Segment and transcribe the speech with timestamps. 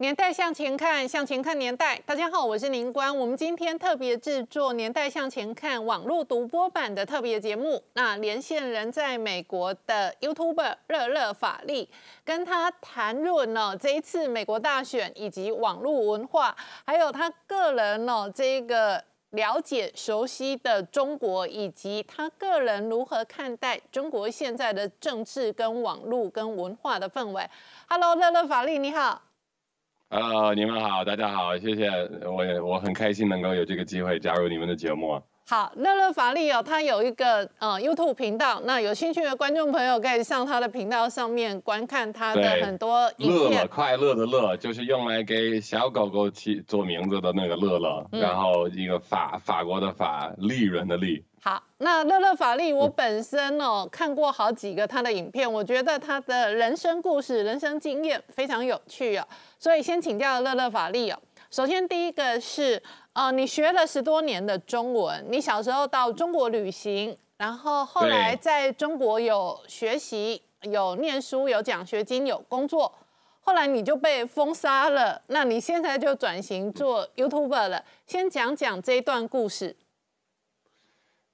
[0.00, 2.00] 年代向前看，向前看年代。
[2.06, 3.18] 大家好，我是宁官。
[3.18, 7.82] 我们今天特别制作《年代向前看》网络独播版的特别节目。
[7.94, 11.88] 那连线人在美国的 YouTuber 乐乐法力，
[12.24, 16.56] 跟他谈论呢这一次美国大选以及网络文化，
[16.86, 27.44] 还有他个人呢这个了解熟悉的中国，以及他个人如何看待中国现在的政治跟网络跟文化的氛围。
[27.88, 29.22] Hello，乐乐法力，你好。
[30.10, 31.86] Hello，你们好，大家好，谢谢，
[32.24, 35.22] 我我很开心能够有这个机会加入你们的节目。
[35.46, 43.38] 好，乐乐法力哦，他有一个呃 YouTube 频道，那有兴趣的观众朋友可以上他的频道上面观看他的很多影片。
[43.38, 51.22] 乐乐快乐的乐，就是用来给小狗狗起做名字的那个乐乐，然后一个法法国的法，利润的利。
[51.40, 59.26] 好，那乐乐法力，我本身哦看过好几个他的影片，我觉得他的人生故事、人生经验非常有趣哦，
[59.58, 61.18] 所以先请教乐乐法力哦。
[61.50, 72.92] 首先第一个是，呃，你学了十多年的中文，你小时候到中国旅行，然后后来在中国有学习、有念书、有奖学金、有工作，
[73.40, 79.76] 后来你就被封杀了，那你现在就转型做 YouTuber 了，先讲讲这一段故事。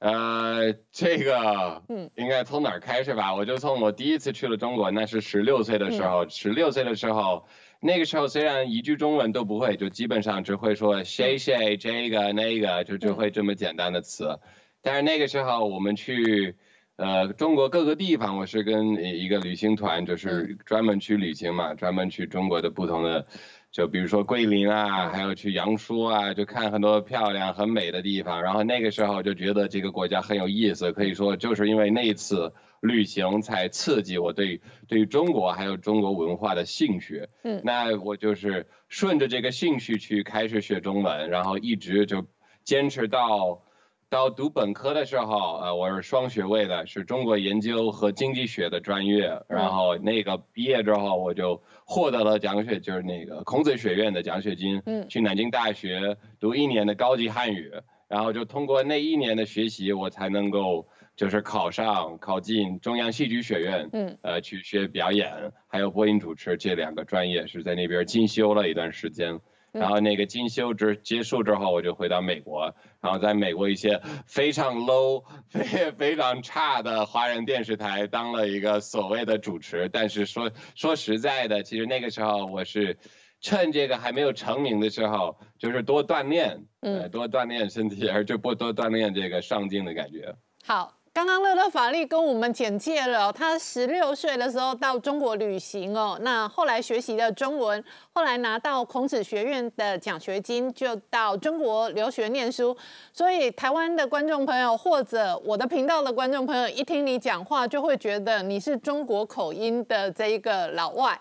[0.05, 3.35] 呃，这个，嗯，应该从哪儿开始吧？
[3.35, 6.29] 我就从我第一次去了中国，那是十六岁的时候。
[6.29, 7.47] 十六岁的时候，
[7.81, 14.39] 那个时候虽然一句中文都不会，就基本上只会说谁谁这个那个，就只会这么简单的词。
[14.83, 16.55] 但是那个时候我们去，
[16.97, 23.27] 呃，中国各个地方，我是跟一个旅行团，就是专门去旅行嘛，专门去中国的不同的。
[23.75, 28.41] 就比如说桂林啊，还有去阳朔啊，就看很多漂亮、很美的地方。
[28.41, 37.27] 然后那个时候就觉得这个国家很有意思，可以说就是因为那一次旅行才刺激我对对于中国还有中国文化的兴趣。
[37.43, 42.25] 嗯，那我就是顺着这个兴趣去开始学中文，然后一直就
[42.63, 43.64] 坚持到。
[44.09, 49.43] 到读本科的时候，呃，我是双学位的，是中国研究和经济学的专业。
[49.49, 57.73] 然后那个毕业之后，我就获得了奖学，就是那个孔子学院的奖学金，嗯，去南京大学读一年的高级汉语。
[58.07, 60.87] 然后就通过那一年的学习，我才能够
[61.17, 65.33] 就是考上、考进中央戏剧学院，嗯，呃，去学表演，
[65.67, 69.41] 还有播音主持这两个专业，是在那边进修了一段时间。
[69.75, 79.89] 然后那个进修之结束之后，我就回到美国，然后在美国一些非常 low、非非常差的华人电视台当了一个所谓的主持。
[79.93, 82.97] 但是说说实在的，其实那个时候我是
[83.41, 90.37] 趁这个还没有成名的时候，就是多锻炼，嗯，多锻炼身体，而就不多锻炼这个上镜的感觉。
[90.65, 90.95] 好。
[91.15, 97.83] 刚刚乐乐法力跟我们简介了，他十六岁的时候到中国旅行哦，那后来学习了中文，
[98.13, 102.77] 后来拿到孔子学院的奖学金，就到中国留学念书。
[103.13, 111.17] 所以台湾的观众朋友或者我的频道的观众朋友，一听你讲话就会觉得你是中国口音的这一个老外。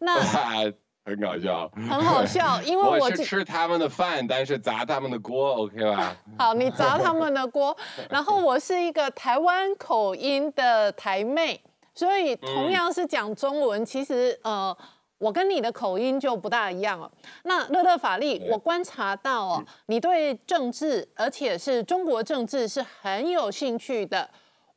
[0.00, 0.70] 那。
[1.10, 6.16] 很搞笑，很好笑， 因为我是吃他们的饭，但是砸他们的锅，OK 吧？
[6.38, 7.76] 好，你砸他们的锅，
[8.08, 11.60] 然后我是一个台湾口音的台妹，
[11.94, 14.76] 所以同样是讲中文，其实呃，
[15.18, 17.10] 我跟你的口音就不大一样了。
[17.42, 24.28] 那乐乐法力，我观察到哦，你对政治，而且是中国政治是很有兴趣的。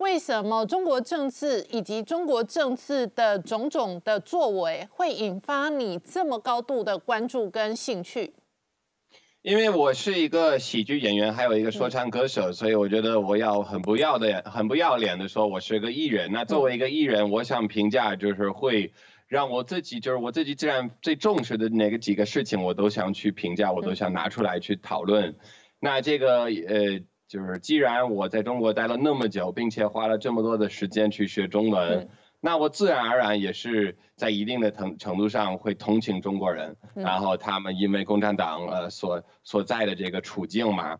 [0.03, 8.33] 为什么中国政治以及中国政治的种种的作为会引发你这么高度的关注跟兴趣？
[9.41, 16.33] 因为我是一个喜剧演员，还有一个说唱歌手，所以我觉得我要很不要的、很不要脸的说，我是个艺人。
[16.33, 18.91] 那作为一个艺人，我想评价就是会
[19.29, 25.33] 让我自己，就是我自己自然最重视的哪个几个事情，我都想去评价，我都想拿出来去讨论。
[25.79, 26.99] 那这个呃。
[27.33, 32.07] 就是既然我在中国待了那么久，并且花了这么多的时间去学中文，
[32.39, 40.99] 那我自然而然也是在一定的程程度上会同情中国人，然后他们因为共产党呃所所在的这个处境嘛。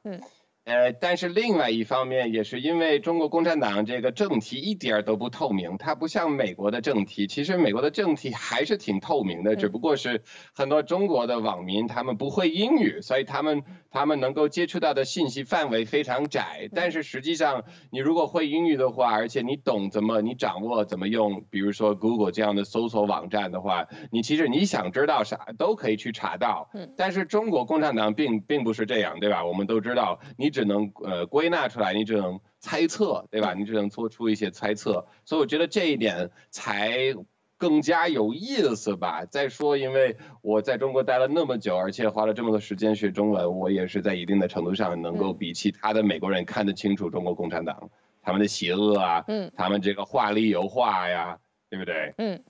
[0.65, 7.27] 呃，但是另外一方面也是因为中国共产党这个政体一点儿都不透明，它不像美国的政体。
[7.27, 10.23] 其实美国的政体还是挺透明的，只不过是
[10.55, 16.69] 很多中国的网民他们不会英语，所以他们他们能够接触到的信息范围非常窄。
[16.73, 26.69] 但是实际上，你如果会英语的话，而且你懂怎么你掌握怎么用，比如说 Google 这样的搜索网站的话，你其实你想知道啥都可以去查到。
[26.95, 29.43] 但是中国共产党并并不是这样，对吧？
[29.43, 30.52] 我们都知道你。
[30.53, 33.53] 只能呃归纳出来，你只能猜测，对吧？
[33.53, 37.13] 你只能做出一些猜测，所以我觉得这一点才
[37.57, 39.25] 更加有意思吧。
[39.25, 47.89] 再说，因为我在中国待了那么久，而且花了这么多时间学中文，我也是在一定的程度上能够比其他的美国人看得清楚中国共产党
[48.21, 51.37] 他们的邪恶啊，嗯，他们这个画里有画呀，
[51.69, 52.13] 对不对？
[52.17, 52.41] 嗯。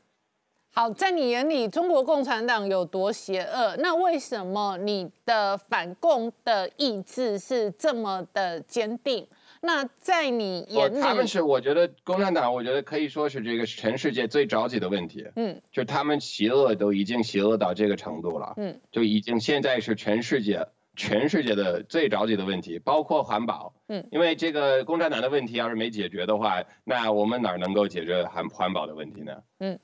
[0.76, 3.76] 好，在你眼里，中国共产党有多邪恶？
[3.78, 9.28] 那为什么你的反共的意志是这么的坚定？
[9.62, 15.24] 那在你眼里，他们是我觉得共产党，我觉得可以说是这个全世界最着急的问题。
[15.36, 18.56] 嗯，就他们邪恶都已经邪恶到这个程度了。
[18.58, 23.76] 嗯，就已经现在是全世界全世界的最着急的问题，包括环保。
[23.90, 29.34] 嗯，因为这个共产党的问题要是没解决的话，那我们哪能够解决环环保的问题呢？
[29.60, 29.80] 嗯。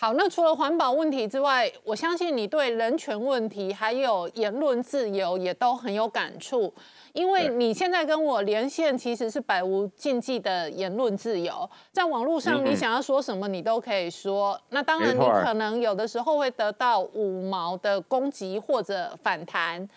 [0.00, 6.72] 好，那除了环保问题之外，我相信你对人权问题还有言论自由也都很有感触，
[7.12, 19.88] 因为你现在跟我连线其实是百无禁忌的言论自由，在网络上你想要说什么你都可以说，那当然你可能有的时候会得到五毛的攻击或者反弹。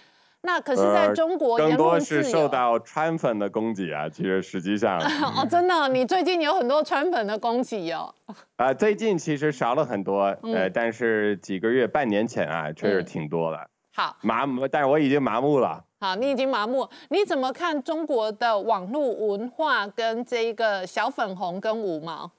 [0.43, 4.09] 那可是在中国，更多是受到川粉的攻击啊。
[4.09, 4.99] 其实实际上，
[5.37, 8.13] 哦，真的，你最近有很多川粉的攻击哦。
[8.55, 13.67] 啊，最近其实少了很多，呃，但是几个月、半年前啊，确实挺多的。
[13.93, 15.83] 好，麻木，但是我已经麻木了。
[15.99, 22.31] 好，你已经麻木，你怎么看中国的网络文化跟这个小粉红跟五毛？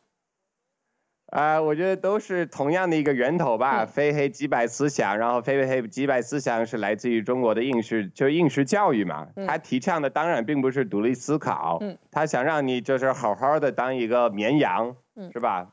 [1.32, 9.28] 啊，我觉得都是同样的一个源头吧，非黑即白思想，然后非黑即白思想是来自于中国的应试，就应试教育嘛。
[9.46, 11.80] 他提倡的当然并不是独立思考，
[12.10, 14.94] 他想让你就是好好的当一个绵羊，
[15.32, 15.70] 是吧？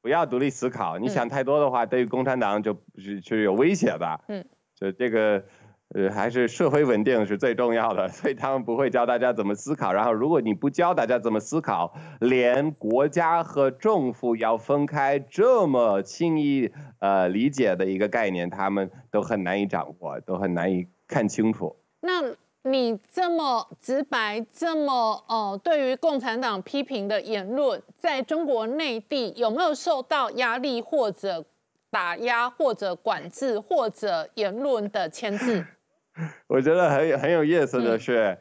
[0.00, 4.20] 不要独立思考，你想太多的话，对于共产党就不是是有威胁的。
[4.26, 4.44] 嗯，
[4.74, 5.44] 就这个。
[5.94, 9.92] 呃，还是社会稳定是最重要的，所以他们不会教大家怎么思考。
[9.92, 21.76] 然后，如果你不教大家怎么思考，连国家和政府要分开这么轻易呃理解的一个概念，他们都很难以掌握，都很难以看清楚。
[22.00, 22.22] 那
[22.62, 31.44] 你这么直白，这么呃，对于共产党批评的言论，在中国内地有没有受到压力或者
[31.90, 35.66] 打压，或者管制，或者言论的牵制？
[36.46, 38.38] 我觉得很很有意思的是，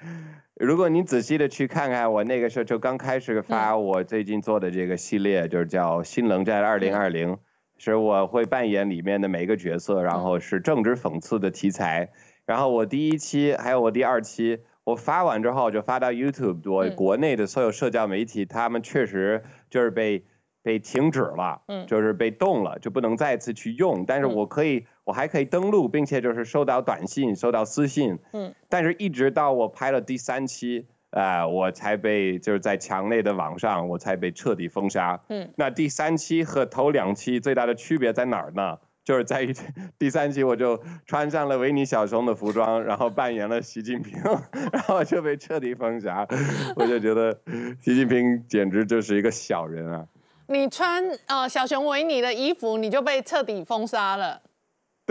[0.55, 7.33] 如果你仔细的去看看，我那个时候就刚开始发我最近做的这个系列，就是叫《新冷战二零二零》，
[7.77, 12.09] 是我会扮演里面的每一个角色，然后是政治讽刺的题材。
[12.45, 20.25] 然后我第一期还有我第二期，我发完之后就发到 YouTube，我国内的所有社交媒体，他们确实就是被。
[20.63, 24.05] 被停止了，嗯，就是被冻了，就不能再次去用。
[24.05, 28.53] 但是我可以，我还可以登录，并且就是收到短信、收到私信，嗯。
[28.69, 35.19] 但是一直到我拍了第三期，啊，我才被就是在墙内的网上，我才被彻底封杀。
[35.29, 35.49] 嗯。
[35.55, 38.77] 那第三期和头两期最大的区别在哪儿呢？
[39.03, 39.51] 就是在于
[39.97, 44.21] 第三期我就穿上了维尼小熊的服装，然后扮演了习近平，
[44.71, 46.27] 然后就被彻底封杀。
[46.75, 47.35] 我就觉得
[47.81, 50.05] 习近平简直就是一个小人啊。
[50.45, 54.39] 你穿呃小熊维尼的衣服，你就被彻底封杀了。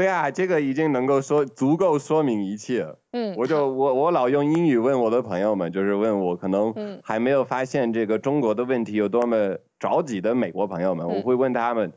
[0.00, 2.86] 对啊，这个已经能够说足够说明一切。
[3.12, 11.92] 嗯，我就我我老用英语问我的朋友们，就是问我可能还没有发现这个中国的问题有多么着急的美国朋友们，我会问他们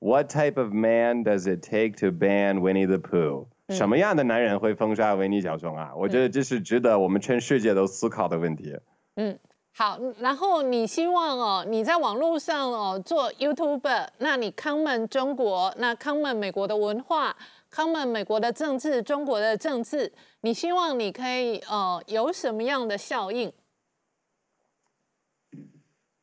[0.00, 3.46] ，What type of man does it take to ban Winnie the Pooh？
[3.70, 5.92] 什么样的男人会封杀维尼小熊啊？
[5.96, 8.76] 我觉得这是值得我们全世界都思考的问题。
[9.14, 9.38] 嗯。
[9.78, 17.36] 好，然后你希望哦，你在网络上哦做 YouTuber，那你 comment 中国，那 comment 美国的文化
[17.76, 23.52] ，comment 美国的政治，中国的政治，你希望你可以呃有什么样的效应？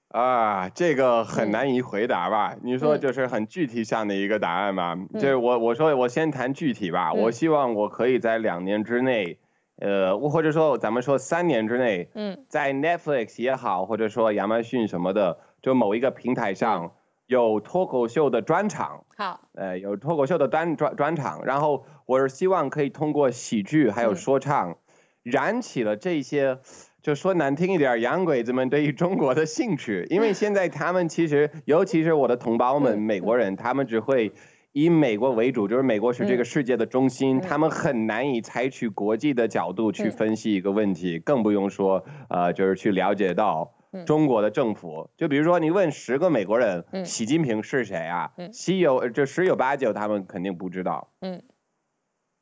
[0.07, 2.55] 啊，这个很难以回答吧？
[2.63, 4.97] 你说就是很具体上的一个答案吧？
[5.13, 9.37] 就是我我说我先谈具体吧，我希望我可以在两年之内。
[9.77, 16.93] 呃，或者说咱们说三年之内，嗯，在 Netflix 也好，或者说亚马逊什么的，就某一个平台上
[17.33, 24.77] 有脱口秀的专场，好，呃，有脱口秀的专专专场，然后我是希望可以通过喜剧还有说唱，
[25.23, 26.59] 燃起了这些，
[27.01, 34.31] 就说难听一点，洋鬼子们对于中国的兴趣， 因为现在他们其实，尤其是我的同胞们，美国人，他们只会。
[34.75, 43.71] 以美国为主，就是美国是这个世界的中心，他们很难以采取国际的角度去分析一个问题，更不用说呃，就是去了解到
[44.05, 45.09] 中国的政府。
[45.15, 48.31] 就比如说，你问十个美国人，习近平是谁啊？
[48.51, 51.11] 十有就十有八九他们肯定不知道。
[51.21, 51.41] 嗯，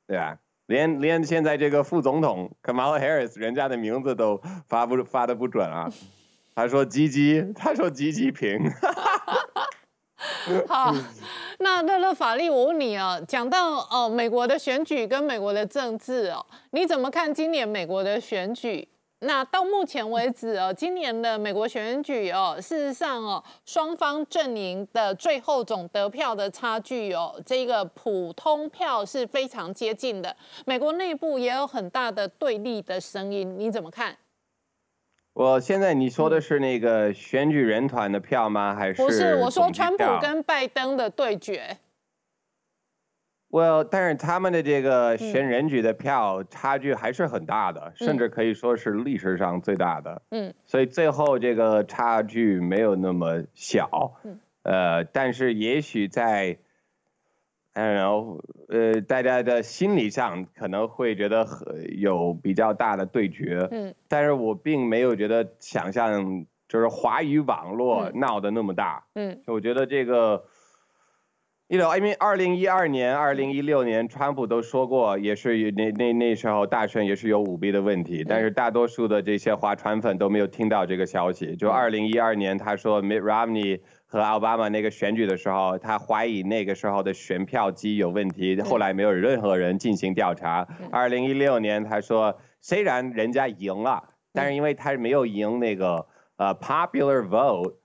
[0.07, 0.37] 对吧？
[0.67, 5.91] 连连现在这个副总统 Kamala Harris 人家的名字都发不发的不准啊。
[6.55, 8.59] 他说“吉吉”，他说“吉吉平”。
[10.67, 10.93] 好，
[11.59, 18.87] 那乐乐法力，我问你啊，讲到哦美国的选举跟美国的政治哦，你怎么看今年美国的选举？
[19.23, 30.35] 那到目前为止哦，今年的美国选举哦，事实上哦，双方阵营的最后总得票的差距哦，这个普通票是非常接近的。
[30.65, 34.17] 美国内部也有很大的对立的声音，你怎么看？
[35.33, 38.75] 我现在你说的是那个选举人团的票吗？
[38.75, 39.35] 还是不是？
[39.35, 41.77] 我说川普跟拜登的对决。
[43.51, 50.21] Well，但是他们的这个选人局的票差距还是很大的，甚至可以说是历史上最大的。
[50.29, 54.13] 嗯，所以最后这个差距没有那么小。
[54.23, 56.59] 嗯，呃，但是也许在
[57.73, 58.39] ，I don't know，
[58.69, 61.45] 呃，大家的心理上可能会觉得
[61.97, 63.67] 有比较大的对决。
[63.69, 69.03] 嗯，但是我并没有觉得想象就是华语网络闹得那么大。
[69.15, 70.45] 嗯，我觉得这个。
[71.71, 81.55] 因为二零一二年、二零一六年，川普都说过，也是那那那时候大选也是有舞弊的问题，但是大多数的这些华川粉都没有听到这个消息。
[81.55, 90.67] 就二零一二年，他说 Mitt Romney 和奥巴马那个选举的时候，他怀疑那个时候的选票机有问题，后来没有任何人进行调查。
[90.91, 97.75] 二零一六年，他说虽然人家赢了，但是因为他没有赢那个呃 popular vote。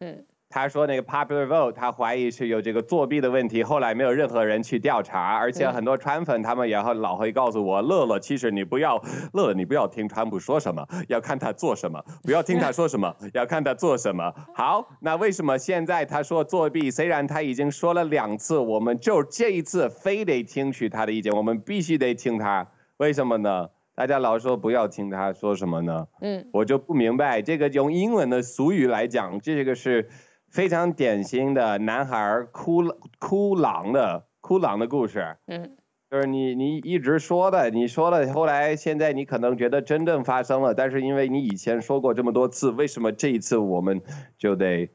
[0.56, 8.98] 他说那个 popular vote，他怀疑是有这个作弊的问题，后来没有任何人去调查，而且很多川粉他们也老会告诉我，乐乐，其实你不要
[9.34, 14.32] 乐，你不要听川普说什么，要看他做什么，不要听他说什么，要看他做什么。
[14.54, 16.90] 好，那为什么现在他说作弊？
[16.90, 23.68] 虽然他已经说了两次，我们就这一次非得听取他的意见，我们必须得听他，为什么呢？
[23.94, 26.06] 大家老说不要听他说什么呢？
[26.22, 30.08] 嗯，我就不明白这个用英文的俗语来讲，这个是。
[30.48, 32.82] 非常典型的男孩哭
[33.18, 35.76] 哭狼的哭狼的故事，嗯，
[36.10, 44.00] 就是你你一直说的，你说了，后来现在你可能觉得真正发生了，但是因为你以前说过这么多次，为什么这一次我们
[44.38, 44.88] 就得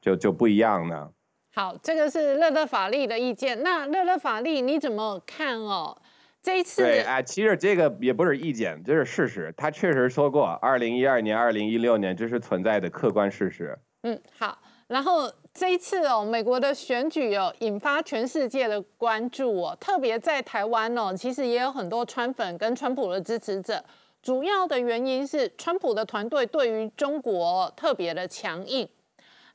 [0.00, 1.10] 就就不一样呢？
[1.54, 5.96] 好，这个是乐乐法力的意见，那乐乐法力你怎么看哦？
[6.42, 13.78] 这一次对啊，其实这个也不是意见，这是事实，他确实说过，二零一二年、二零一六年这是存在的客观事实。
[14.02, 14.58] 嗯，好。
[14.86, 23.82] 然后这一次哦，美国的选举哦，引发全世界的关注哦，特别在台湾哦，其实也有很多川粉跟川普的支持者。
[24.22, 28.88] 主要的原因是川普的团队对于中国特别的强硬。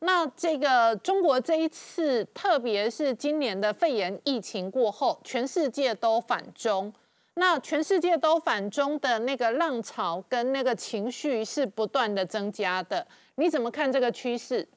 [0.02, 6.94] 那这个中国这一次，特别是今年的肺炎疫情过后，全世界都反中。
[7.36, 13.06] 那全世界都反中的那个浪潮跟那个情绪是不断的增加的。
[13.36, 14.68] 你怎么看这个趋势？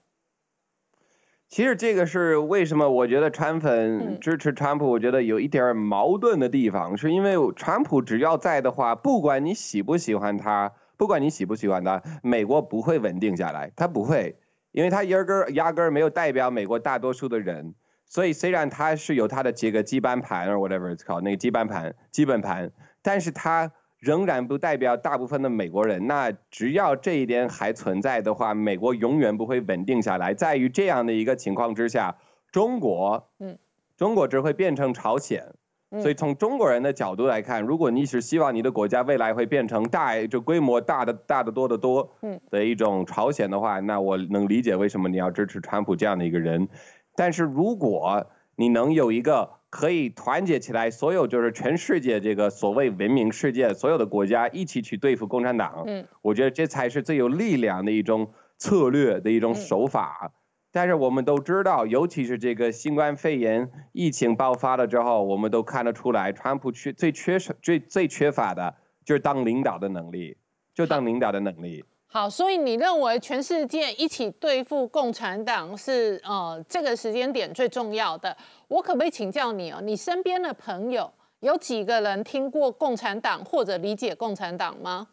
[1.52, 2.88] 其实这个是为什么？
[2.88, 14.38] 我觉得川粉支持川普，我觉得有一点矛盾的地方，是因为川普只要在的话，不管你喜不喜欢他，不管你喜不喜欢他，美国不会稳定下来，他不会，
[14.71, 17.75] 因为他压根儿压根儿没有代表美国大多数的人，
[18.06, 23.73] 所以虽然他是有他的几个基本盘，or whatever it's called 那个基本盘基本盘，但是他。
[24.02, 26.09] 仍然不代表大部分的美国人。
[26.09, 30.35] 那只要这一点还存在的话，美国永远不会稳定下来。
[30.35, 32.16] 在于这样的一个情况之下，
[32.50, 33.56] 中国，嗯，
[33.97, 35.54] 中国只会变成朝鲜。
[36.00, 46.68] 所以从中国人的角度来看，如果你是希望你的国家未来会变成大，就规模大的大的多得多，嗯，的一种朝鲜的话，那我能理解为什么你要支持川普这样的一个人。
[47.14, 49.62] 但是如果你能有一个。
[49.73, 55.85] 可以团结起来，所有就是全世界这个所谓文明世界所有的国家一起去对付共产党。
[55.87, 60.31] 嗯，我觉得这才是最有力量的一种策略的一种手法。
[60.71, 68.75] 但是我们都知道，尤其是这个新冠肺炎疫情爆发了之后，我们都看得出来，川普缺最缺少最最缺乏的
[69.07, 70.37] 就是当领导的能力，
[70.75, 71.83] 就当领导的能力。
[72.14, 78.37] 好，所以你认为全世界一起对付共产党是呃这个时间点最重要的？
[78.69, 79.81] 我可不可以请教你哦？
[79.83, 85.09] 你身边的朋友有几个人听过共产党或者理解共产党吗？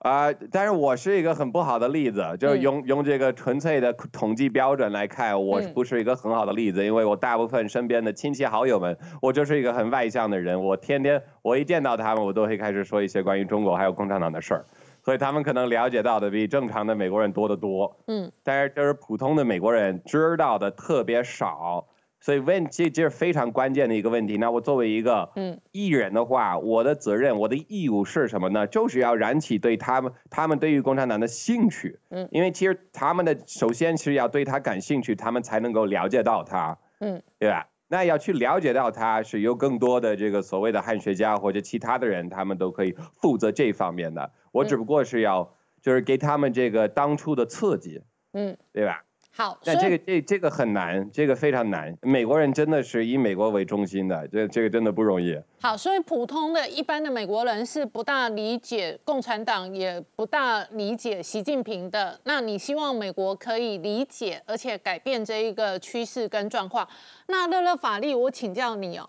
[0.00, 14.66] 啊，但是我是一个很不好的例子，就是用用这个纯粹的统计标准来看，我不是一个很好的例子，因为我大部分身边的亲戚好友们，我就是一个很外向的人，我天天我一见到他们，我都会开始说一些关于中国还有共产党的事儿。
[15.08, 21.86] 所以他们可能了解到的比正常的美国人多得多，嗯，但是就是普通的美国人知道的特别少。
[22.20, 24.36] 所以问这这是非常关键的一个问题。
[24.36, 28.66] 那我作为一个嗯艺人的话，我的责任、我的义务是什么呢？
[28.66, 31.98] 就是要燃起对他们他们对于共产党的兴趣。
[32.10, 36.76] 嗯，因为其实他们的首先是要对他感兴趣，他们才能够了解到他。
[36.98, 37.66] 嗯，对吧？
[37.88, 44.30] 那要去了解到他是有更多的这个所谓的汉学家或者其他的人，他们都可以负责这方面的。
[44.52, 48.02] 我只不过是要就是给他们这个当初的刺激。
[48.32, 49.04] 嗯，对吧？
[49.38, 51.96] 好，但这个这这个很难，这个非常难。
[52.02, 55.40] 美国人真的是以美国为中心的，这这个真的不容易。
[55.60, 62.18] 好，所以普通的一般的美国人是不大理解共产党，也不大理解习近平的。
[62.24, 66.88] 那你希望美国可以理解，而且改变这一个趋势跟状况？
[67.28, 69.08] 那乐乐法力，我请教你哦，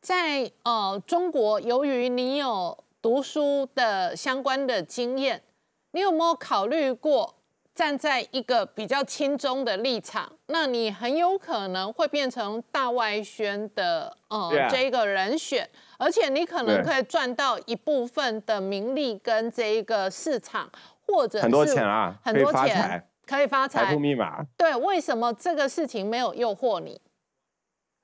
[0.00, 5.40] 在呃中国，由于你有读书的相关的经验，
[5.92, 7.36] 你有没有考虑过？
[7.80, 20.70] 站在一个比较轻中的立场，那你很有可能会变成大外宣的呃这个人选，而且你可能可以赚到一部分的名利跟这一个市场，
[21.06, 23.86] 或者很多钱啊，很多钱可以发财。
[23.86, 24.44] 财富密码。
[24.58, 27.00] 对，为什么这个事情没有诱惑你？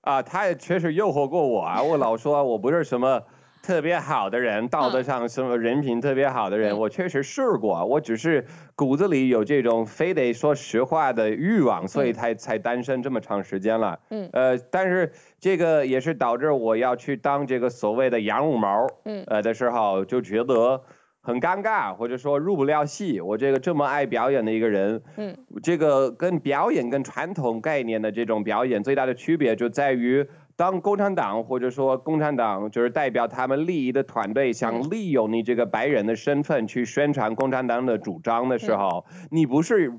[0.00, 3.22] 啊，他也确实诱惑过我啊，我老说我不是什么。
[3.66, 8.46] 特别好的人，道德上什么人品特别好的人，我确实试过，我只是
[8.76, 13.98] 骨子里有这种非得说实话的欲望，所以才才单身这么长时间了。
[14.10, 20.80] 嗯，呃，但是这个也是导致我要去当这个所谓的羊五毛，嗯，呃的时候就觉得
[21.20, 23.20] 很尴尬，或者说入不了戏。
[23.20, 30.24] 我这个这么爱表演的一个人，嗯，这个跟表演跟传统概念的这种表演最大的区别就在于。
[30.56, 39.92] 当共产党或者说共产党就是代表他们利益的团队想利用你这个白人的身份去宣传共产党的主张的时候，你不是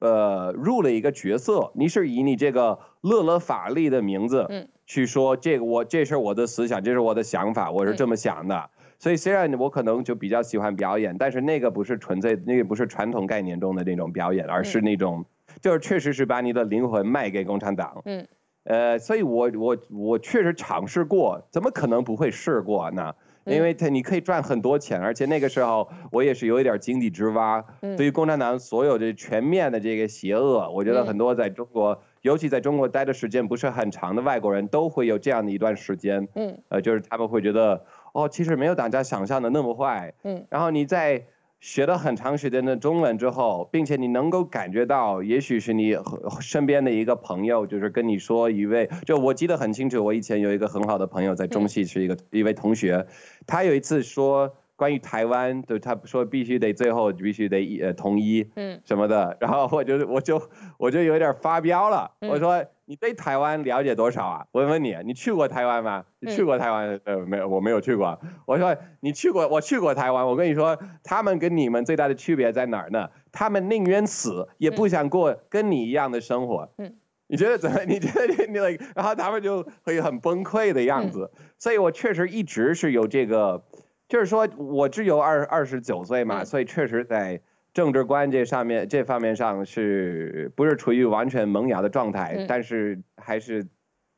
[0.00, 8.70] 呃入了一个角色，你是以你这个勒勒法利的名字去说这个我这是我的思想，这是我的想法，我是这么想的。
[8.98, 15.24] 所以虽然我可能就比较喜欢表演，但是那个不是纯粹，那个不是传统概念中的那种表演，而是那种
[15.62, 18.02] 就是确实是把你的灵魂卖给共产党。
[18.04, 18.26] 嗯。
[18.64, 23.14] 呃，所以我我我确实尝试过，怎么可能不会试过呢？
[23.46, 27.64] 因为他你可以赚很多钱，而且那个时候我也是有一点井底之蛙。
[27.96, 36.28] 对于共产党所有的全面的这个邪恶，我觉得很多在中国，尤其在中国待的时间不是很长的外国人都会有这样的一段时间。
[36.34, 40.12] 嗯，呃，就是他们会觉得，哦，其实没有大家想象的那么坏。
[40.22, 41.24] 嗯，然后你在。
[41.60, 45.94] 学了很长时间的中文之后，并且你能够感觉到，也许是你
[46.40, 53.06] 身边的一个朋友，就是跟你说一位，就我记得很清楚，我以前有一个很好的朋友在中戏是一个一位同学，
[53.46, 58.80] 他有一次说关于台湾，就他说必须得最后必须得呃统一，嗯。
[58.84, 60.42] 什么的，然后我就我就
[60.78, 62.64] 我就有点发飙了，我说。
[62.90, 64.44] 你对台湾了解多少啊？
[64.50, 66.04] 我问你，你去过台湾吗？
[66.18, 67.00] 你去过台湾？
[67.04, 68.20] 呃，没有，我没有去过。
[68.46, 70.26] 我说你去过，我去过台湾。
[70.26, 73.08] 我跟你说，他们跟你们最大的区别在哪儿呢？
[73.30, 76.68] 他们宁愿死，也不想过跟你一样的生活。
[76.78, 76.96] 嗯，
[77.30, 77.78] 你觉得怎么？
[77.86, 78.84] 你觉得你那个？
[78.96, 81.30] 然后他们就会很崩溃的样子。
[81.60, 83.62] 所以我确实一直是有这个，
[84.08, 87.40] 就是说我只有二二十九岁嘛，所以确实在。
[87.72, 92.44] 政治观这上面这方面上是不是处于完全萌芽的状态？
[92.48, 93.66] 但是还是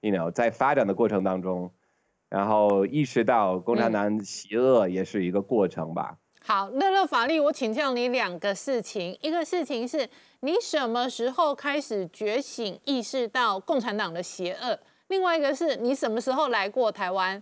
[0.01, 1.71] ，you know，在发展的过程当中，
[2.29, 6.17] 然后意识到共产党邪恶也是一个过程吧。
[6.45, 10.09] 好，乐乐法律，我请教你两个事情，一个事情是
[10.41, 14.79] 你什么时候开始觉醒，意识到共产党的邪恶？
[15.09, 17.41] 另外一个是你什么时候来过台湾？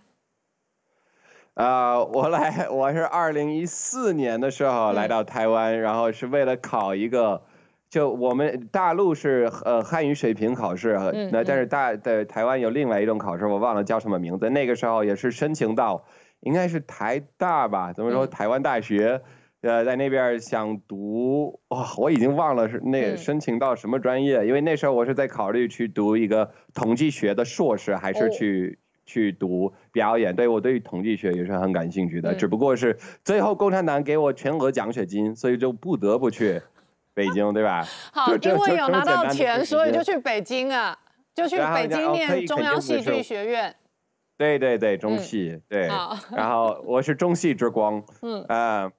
[1.55, 7.43] 啊，我来， 我是二零一四年的时候来到台湾，然后是为了考一个，
[7.89, 10.97] 就我们大陆是呃汉语水平考试，
[11.31, 14.49] 那但是大在台湾有另外一种考试，我忘了叫什么名字。
[14.49, 16.05] 那个时候也是申请到，
[16.39, 17.91] 应该是台大吧？
[17.91, 18.25] 怎么说？
[18.27, 19.21] 台湾大学，
[19.61, 28.79] 呃，在那边想读，哇，我已经忘了是那申请到什么专业，因为那时候我是在考虑去读一个统计学的硕士，还是去。
[29.11, 36.61] 去读表演，对我对于统计学也是很感兴趣的，只不过是最后共产党给我全额奖学金，所以就不得不去
[37.13, 37.83] 北京，对吧？
[38.13, 40.97] 好，因为有拿到钱，所以就去北京啊，
[41.35, 43.75] 就去北京念中央戏剧学院。
[44.37, 45.89] 对对对，中戏对，
[46.31, 48.43] 然后我是中戏之光， 嗯。
[48.47, 48.91] 啊，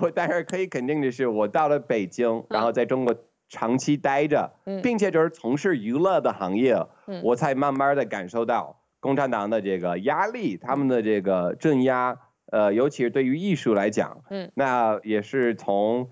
[0.00, 3.14] 我但是可以肯定的是，我到了北京，然后在中国
[3.48, 6.76] 长期待着，并且就是从事娱乐的行业，
[7.22, 8.78] 我才慢慢的感受到。
[9.04, 16.10] 共产党的这个压力，他们的这个镇压，呃，尤其是对于艺术来讲，嗯，那也是从，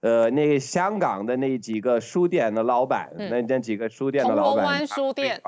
[0.00, 5.40] 呃，那香港的那几个书店的老板，那那几个书店的老板，书店，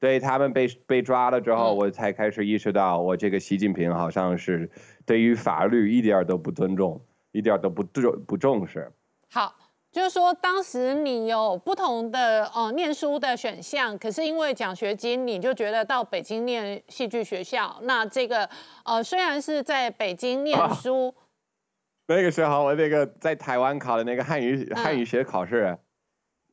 [0.00, 4.70] 对他们被被抓了之后，我才开始意识到，我这个习近平好像是
[5.04, 8.90] 对于法律一点都不尊重，一点都不重不重视。
[9.30, 9.54] 好，
[9.94, 17.78] 就是说当时你有不同的呃念书的选项，可是因为奖学金，你就觉得到北京念戏剧学校。
[17.82, 18.50] 那这个
[18.84, 21.14] 呃虽然是在北京念书，
[22.08, 25.78] 那个时候我那个在台湾考的那个汉语汉语学考试。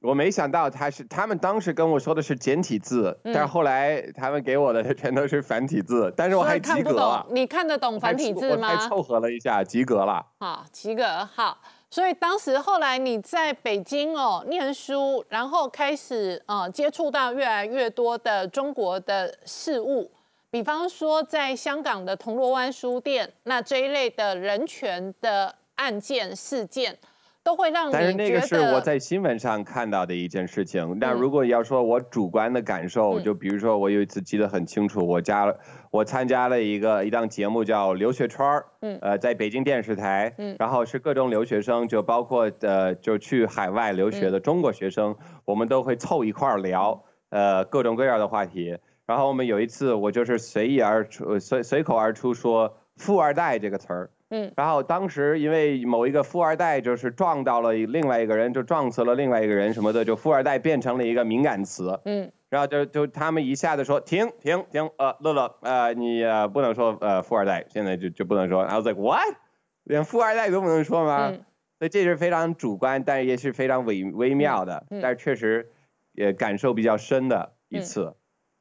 [0.02, 7.26] 我没想到他是，他们当时跟我说的是简体字，但是后来他们给我的全都是繁体字，但是我还及格了。
[7.32, 8.68] 你看得懂繁体字吗？
[8.72, 10.26] 我还凑合了一下，及格了。
[10.40, 11.04] 好，及格
[11.36, 11.58] 好。
[11.92, 20.10] 所以当时后来你在北京哦念书，然后开始呃接触到越来越多的中国的事物，
[20.50, 26.98] 比方说在香港的铜锣湾书店，那这一类的人权的案件事件。
[27.44, 31.00] 都会让你但是那个是我在新闻上看到的一件事情。
[31.00, 35.60] 那如果要说我主观的感受，就比如说我有一次记得很清楚，我加了
[35.92, 48.78] 我参加了一个一档节目叫留学圈儿，嗯，呃，在北京电视台，嗯，然后是各种留学生，就包括呃就去海外留学的中国学生，我们都会凑一块儿聊，呃，各种各样的话题。
[49.06, 54.10] 然后我们有一次我就是随意而出随随口而出说富二代这个词儿。
[54.32, 62.00] 嗯，然后当时因为某一个富二代就是撞到了另外一个人，就撞死了另外一个人什么的，就富二代变成了一个敏感词。
[62.06, 68.64] 嗯，然后就就他们一下子说停停停，呃，乐乐，呃，你不能说呃富二代，现在就就不能说。
[68.64, 69.36] I was like what？
[69.84, 71.34] 连富二代都不能说吗？
[71.80, 75.72] 所以这是非常主观，但是也是非常微微妙的，但是确实
[76.14, 78.14] 也感受比较深的一次。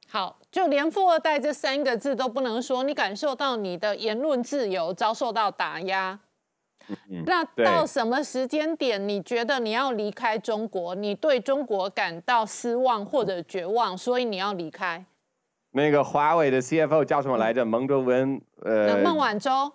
[0.08, 6.18] 好，就连“富二代”这三个字都不能说，你感受到你的言论自由遭受到打压。
[7.24, 10.94] 那到什么时间点，你觉得你要离开中国？
[10.96, 15.04] 你对中国感到失望或者绝望，所以你要离开？
[15.70, 17.64] 那个华为的 CFO 叫什么来着？
[17.64, 18.40] 孟卓文？
[18.62, 19.72] 呃，孟晚舟。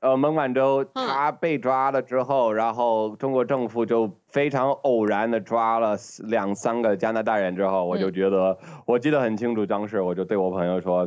[0.00, 8.56] 呃，孟晚舟他被抓了之后，然后中国政府就非常偶然的抓了两三个加拿大人之后，我就觉得，
[8.86, 11.04] 我记得很清楚，当时我就对我朋友说：“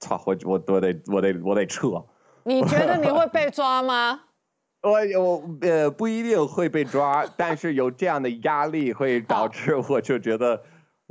[0.00, 2.04] 操，我我我得我得我得撤。”
[2.44, 4.20] 你觉得你会被抓吗？
[4.84, 10.62] 我我呃不一定会被抓，但是有这样的压力会 导致我就觉得，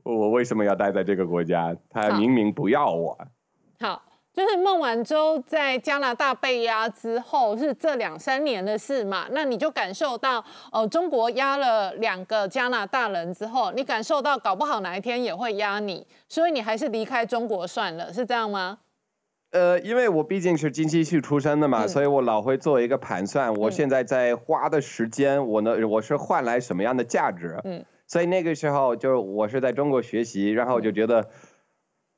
[0.03, 1.75] 我为什么要待在这个国家？
[1.89, 3.17] 他明明不要我。
[3.79, 4.03] 好。
[4.35, 9.27] 就是孟晚舟在加拿大被压之后，是这两三年的事嘛？
[9.31, 10.43] 那你就感受到，
[10.73, 18.79] 呃，中国压了两个加拿大人之后，你感受到搞不好哪一天也会压你，所以你还是离开中国算了，是这样吗？
[19.51, 27.57] 呃，因为我毕竟是经济系出身的嘛，所以我老会做一个盘算，我现在在花的时间，我呢，我是换来什么样的价值？
[27.63, 31.29] 嗯，所以那个时候就是我是在中国学习，然后我就觉得。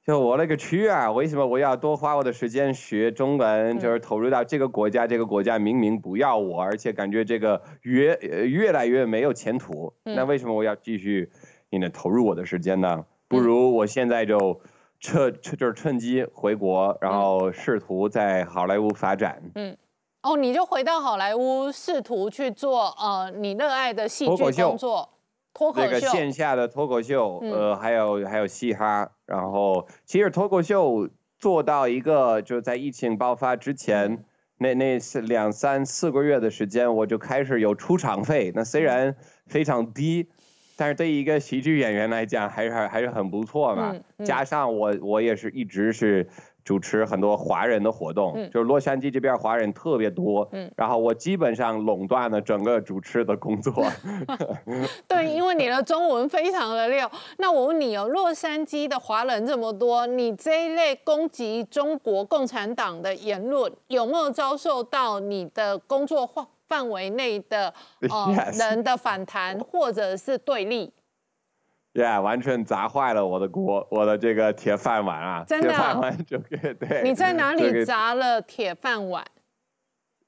[0.07, 1.11] 就我勒个去啊！
[1.11, 3.77] 为什么我要多花我的时间学中文？
[3.77, 9.93] 就是投入到这个国家，这个国家明明不要我，而且感觉这个越越来越没有前途。
[10.03, 11.29] 那为什么我要继续，
[11.69, 13.03] 你呢投入我的时间呢？
[13.27, 14.61] 不如我现在就
[15.01, 19.43] 趁趁就是趁机回国，然后试图在好莱坞发展。
[19.55, 19.75] 嗯，
[20.23, 25.09] 哦，你就回到好莱坞，试图去做呃你热爱的戏剧工作。
[25.75, 34.23] 那个线下的脱口秀，呃，还有还有嘻哈，然后其实脱口秀做到一个，就在疫情爆发之前，
[34.57, 38.51] 那那是两三四个月的时间，我就开始有出场费。
[38.55, 39.15] 那虽然
[39.45, 40.29] 非常低，
[40.75, 43.95] 但是对于一个喜剧演员来讲，还是还是很不错嘛。
[44.25, 46.29] 加上我我也是一直是。
[46.67, 53.73] 主持很多华人的活动，就是洛杉矶这边华人特别多，嗯，然后我基本上垄断了整个主持的工作。
[55.07, 57.09] 对，因为你的中文非常的溜。
[57.37, 67.73] 那我问你哦，洛杉矶的华人这么多，你这一类攻击中国共产党的言论，有没有遭受到你的工作范范围内的
[68.09, 70.91] 呃 人的反弹或者是对立
[71.97, 75.43] ？Yeah，完全砸坏了我的锅，我的这个铁饭碗啊！
[75.47, 77.01] 真的，铁饭碗就对。
[77.03, 79.25] 你在哪里砸了铁饭碗？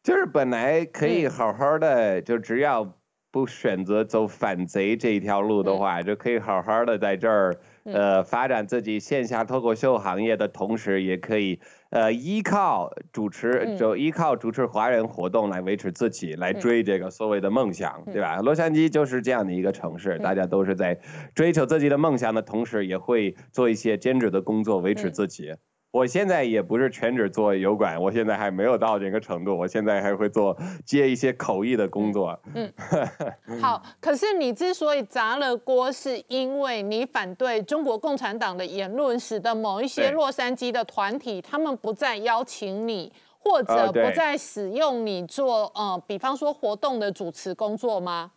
[0.01, 2.91] 就是本来可以好好的，就只要
[3.29, 7.55] 不选择走反贼这一条路的话，就可以好好的在这儿。
[7.93, 18.38] 呃，发展自己线下脱口秀行业的同时，也可以呃依靠主持，就依靠主持华人活动来维持自己，来追这个所谓的梦想，对吧？
[18.41, 20.99] 洛杉矶就是这样的一个城市，大家都是在
[21.36, 25.54] 追求自己的梦想的同时，也会做一些兼职的工作维持自己。
[25.91, 32.39] 我现在也不是全职做油管，我现在还没有到这个程度，我现在还会做接一些口译的工作。
[32.54, 32.71] 嗯，
[33.60, 33.82] 好。
[33.99, 48.32] 可是你之所以砸了锅，是因为你反对中国共产党的言论，使得某一些洛杉矶的团体他们不再邀请你，或者不再使用你做呃，比方说活动的主持工作吗？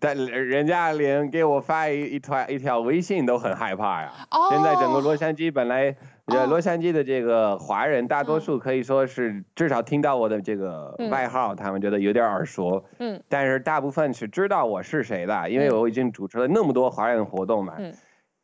[0.00, 4.12] 但人家连给我发一一条一条微信都很害怕呀。
[4.30, 4.48] 哦。
[4.50, 5.94] 现在整个洛杉矶本来，
[6.26, 12.84] 洛杉矶的这个华人大多数可以说是至少听到我的这个外号，他们觉得有点耳熟。
[12.98, 13.22] 嗯。
[13.28, 17.74] 但是大部分是知道我是谁的，因为我已经主持了那么多华人活动嘛。
[17.78, 17.94] 嗯。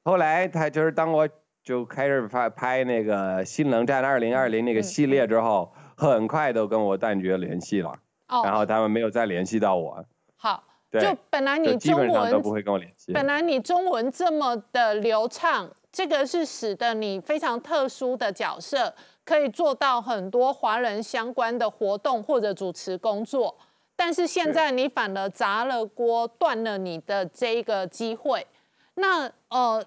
[0.05, 1.29] 后来他就是当我
[1.65, 7.99] 就开始拍拍那个《新冷战二零二零》那个系列之后，很快都跟我断绝联系了。
[8.29, 8.43] 哦。
[8.45, 10.05] 然后他们没有再联系到我。
[10.37, 10.63] 好。
[11.01, 13.13] 就本来你中文都不会跟我联系。
[13.13, 23.57] 本来你中文这么的流畅，这个是使得你非常特殊的角色，可以做到很多华人相关的活动或者主持工作。
[23.97, 28.47] 但是现在你反而砸了锅，断了你的这个机会。
[28.95, 29.85] 那呃，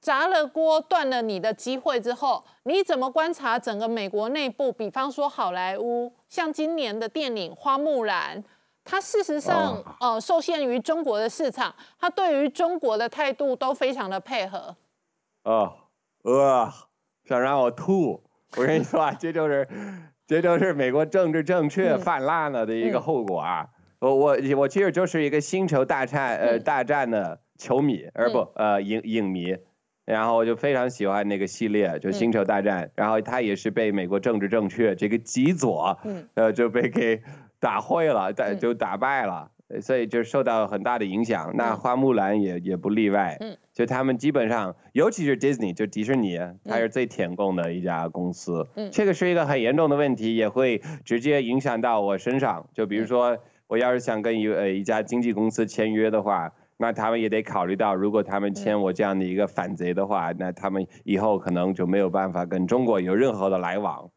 [0.00, 4.70] 砸了锅，断了你的机会之后，你怎么观察整个美国内部？
[4.70, 8.42] 比方说好莱坞，像今年的电影《花木兰》。
[8.82, 14.74] 他事实上，呃，受限于中国的市场，他对于中国的态度都非常的配合。
[15.44, 15.72] 哦，
[16.22, 16.72] 呃，
[17.24, 18.22] 想让我吐！
[18.56, 19.68] 我跟你说啊，这就是，
[20.26, 23.68] 这就是美国政治正确泛滥了的一个后果啊！
[24.00, 29.56] 我我我其实就是一个星球大战呃大战的球迷，而不呃影影迷，
[30.04, 35.98] 然后我就非常喜欢那个系列，就星球大战，然后他也是被美国政治正确这个极左，
[36.34, 37.22] 呃就被给。
[37.60, 39.50] 打会了，打就打败了，
[39.82, 41.52] 所以就受到很大的影响。
[41.54, 43.36] 那花木兰也也不例外。
[43.38, 48.66] 嗯，就他们基本上，尤其是 Disney，就迪士尼，它是最舔共的一家公司。
[48.76, 52.66] 嗯，这个是一个很严重的问题，也会直接影响到我身上。
[52.72, 64.10] 就比如说，我要是想跟一呃一家经纪公司签约的话，那他们也得考虑到，如果他们签我这样的一个反贼的话，那他们以后可能就没有办法跟中国有任何的来往。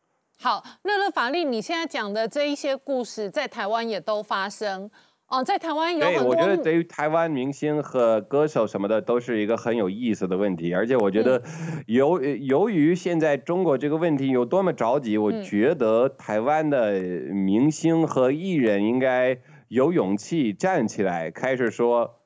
[0.44, 4.92] 好，乐乐法律，你现在讲的这一些故事，在台湾也都发生
[5.28, 5.42] 哦。
[5.42, 10.74] 在台湾有很多，我觉得对于台湾明星和歌手什么的，都是一个很有意思的问题。
[10.74, 11.42] 而且我觉得，
[11.88, 22.20] 由由于现在中国这个问题有多么着急，我觉得台湾的明星和艺人应该有勇气站起来，开始说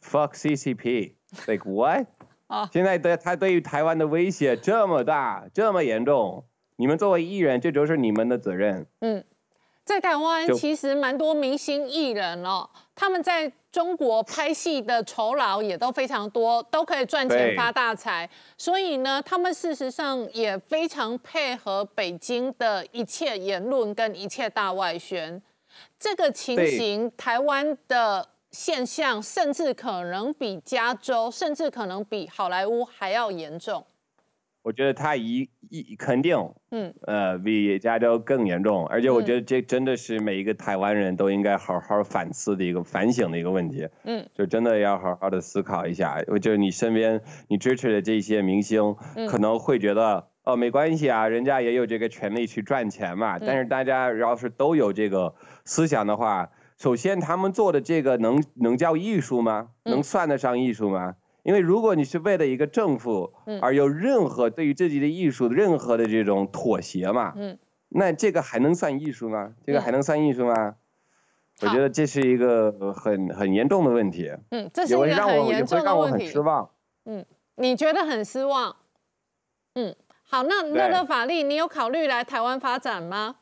[0.00, 2.06] “fuck CCP”，like what？
[2.46, 6.44] 啊， 现在对他对于台湾的威胁这么大，这么严重。
[6.76, 8.86] 你们作为艺人，这就是你们的责任。
[9.00, 9.24] 嗯，
[9.84, 18.28] 在台湾其实蛮多明星艺人哦，他们在中国拍戏的酬劳也都非常多，都可以赚钱发大财。
[18.56, 25.40] 所以呢，他们事实上也非常配合北京的一切言论跟一切大外宣。
[25.98, 33.84] 这个情形，台湾的现象，甚至可能比加州，甚至可能比好莱坞还要严重。
[34.64, 36.36] 我觉得他一一肯定，
[36.70, 46.18] 嗯，呃，比加州更严重，而且我觉得这真的是每一个台湾人都应该好好反思的一个反省的一个问题，嗯，就真的要好好的思考一下。
[46.28, 48.96] 我就是你身边你支持的这些明星，
[49.28, 53.38] 可能会觉得哦没关系啊，人家也有这个权利去赚钱嘛。
[53.38, 55.34] 但是大家要是都有这个
[55.66, 59.68] 思想的话，首先他们做的这个能能叫艺术吗？
[59.84, 61.16] 能算得上艺术吗？
[61.44, 67.56] 因为如果你是为了一个政府而有任何对于自己的艺术的任何的这种妥协嘛，嗯，
[67.90, 69.54] 那这个还能算艺术吗？
[69.64, 70.74] 这个还能算艺术吗？
[71.60, 74.32] 我觉得这是一个很很严重的问题。
[74.50, 76.26] 嗯，这是一个很严重的问题。
[76.26, 76.68] 失望。
[77.04, 77.24] 嗯，
[77.56, 78.74] 你觉得很失望？
[79.74, 83.36] 嗯，好，那乐乐法力，你有考虑来台湾发展吗？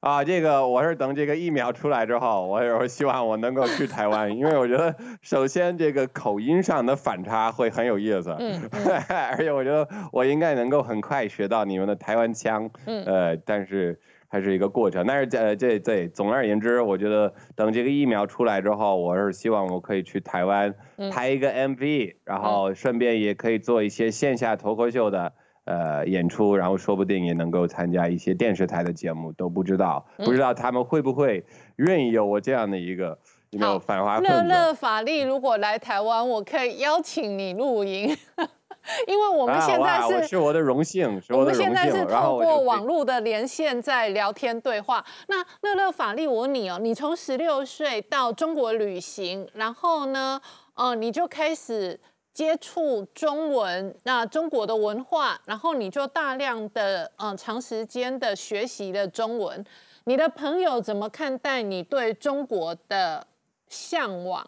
[0.00, 8.68] 啊，这个我是等这个疫苗出来之后，我也是希望我能够去台湾，因为我觉得首先这个口音上的反差会很有意思，嗯，
[9.32, 15.06] 而且我觉得我应该能够很快学到你们的台湾腔，嗯，呃，但是还是一个过程。
[15.06, 20.74] 但是呃，这这总而言之，我觉得等这个疫苗出来之后，我是希望我可以去台湾
[21.10, 25.32] 拍一个 MV，然后顺便也可以做一些线下脱口秀的。
[25.64, 31.42] 呃，演出，然后说不定也能够参加一些电视台的节目，都不知道，不知道他们会不会
[31.76, 38.14] 愿意有我这样的一个有反华乐乐法力如果来台湾，我可以邀请你录音，
[39.08, 45.02] 因为我们现在是是我的荣幸，我们现在是透过网络的连线在聊天对话。
[45.28, 50.38] 那乐乐法力，我问你哦，你从十六岁到中国旅行，然后呢，
[50.74, 51.98] 呃，你就开始。
[52.34, 59.64] 接触中文，那中国的文化，然后你就大量的嗯长时间的学习的中文。
[60.04, 63.24] 你的朋友怎么看待你对中国的
[63.68, 64.46] 向往？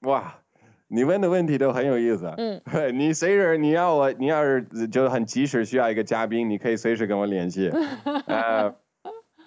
[0.00, 0.38] 哇，
[0.88, 2.34] 你问的问题都很有意思。
[2.36, 2.60] 嗯，
[2.98, 7.70] 你随时你要我，你要是就很及时需要一个嘉宾，你可以随时跟我联系。
[8.26, 8.74] 呃。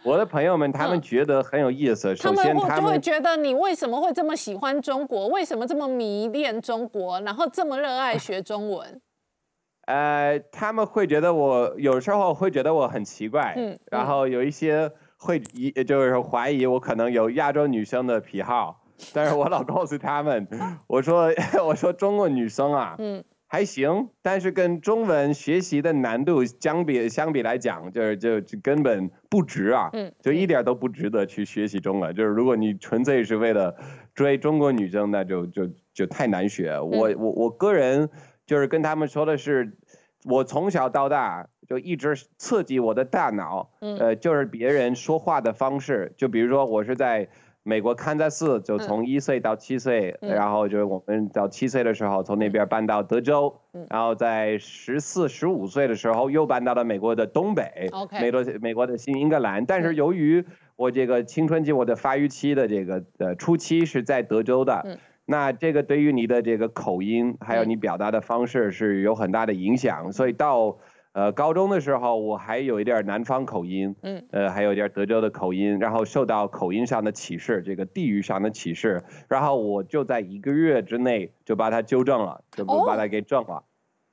[0.04, 2.16] 我的朋友们，他们觉得很有意思。
[2.16, 5.28] 首先，他们就会觉得你为什么会这么喜欢中国？
[5.28, 7.20] 为什么这么迷恋中国？
[7.22, 9.02] 然后这么热爱学中文？
[9.86, 18.78] 呃，他们会觉得我有时候会觉得我很奇怪，嗯，然后有一些会疑，就是怀疑我可能有亚洲女生的癖好。
[19.14, 20.48] 但是我老告诉他们，
[20.88, 21.32] 我说
[21.66, 23.24] 我说中国女生啊，嗯。
[23.54, 32.16] 还行，但是跟中文学习的难度相比相比来讲，就是就就根本不值啊，嗯，就一点都不值得去学习中文。
[32.16, 33.76] 就是如果你纯粹是为了
[34.16, 36.80] 追中国女生，那就就就太难学。
[36.80, 38.10] 我我我个人
[38.46, 39.78] 就是跟他们说的是，
[40.24, 47.28] 我从小到大就一直刺激我的大脑，呃，就是别人说话的方式，就比如说我是在。
[47.63, 53.56] 美国堪萨斯就从一岁到七岁，然后就是我们到七岁的时候从那边搬到德州，
[53.89, 59.65] 然后在十四、十五岁的时候又搬到了美国的东北，美国美国的新英格兰。
[59.65, 60.43] 但是由于
[60.76, 70.78] 我这个青春期、我的发育期的这个呃初期是在德州的，那这个对于你的这个口音还有你表达的方式是有很大的影响，所以到。
[71.13, 83.65] 呃，高中的时候我还有一点南方口音，嗯，呃，还有一点德州的口音，然后受到口音上的歧视，这个地域上的歧视，然后我就在一个月之内就把它纠正了，就把它给正了。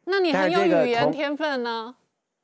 [0.06, 1.94] 那你很有语言天分呢？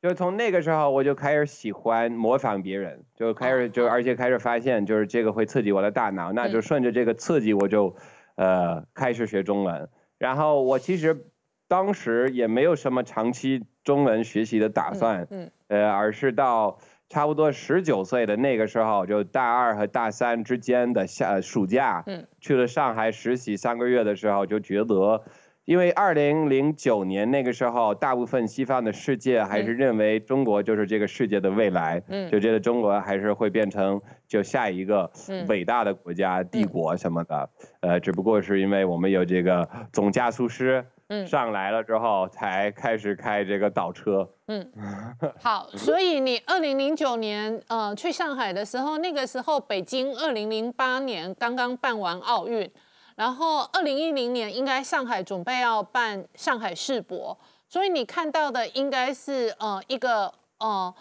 [0.00, 7.96] 就从那个时候我就开始喜欢模仿别人，就开始就而且开始发现就是这个会刺激我的大脑，那就顺着这个刺激我就
[8.36, 11.26] 呃开始学中文，然后我其实
[11.66, 13.64] 当时也没有什么长期。
[13.84, 16.78] 中文学习的打算，嗯，呃，而是到
[17.10, 25.22] 差不多十九岁的那个时候，就大二和大三之间的夏暑假，嗯，去了上海实习三个月的时候，就觉得，
[25.66, 35.10] 因为二零零九年那个时候，大部分西方的世界还是认为中国就是这个世界的未来，嗯，就觉得中国还是会变成就下一个
[35.46, 40.84] 伟大的国家、帝国什么的，呃，只不过是因为我们有这个总加速师。
[41.08, 44.26] 嗯，上来了之后才开始开这个倒车。
[44.46, 44.72] 嗯，
[45.38, 52.70] 好，所以你二零零九年呃去上海的时候，那个时候北京二零零八年刚刚办完奥运，
[53.16, 57.38] 然后二零一零年应该上海准备要办上海世博，
[57.68, 60.94] 所以你看到的应该是呃一个呃